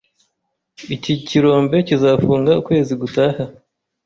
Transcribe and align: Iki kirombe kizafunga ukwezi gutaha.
Iki 0.95 1.13
kirombe 1.27 1.77
kizafunga 1.87 2.51
ukwezi 2.61 2.93
gutaha. 3.01 3.43